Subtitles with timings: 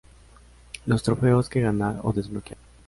[0.87, 2.57] Los trofeos que ganar o desbloquear.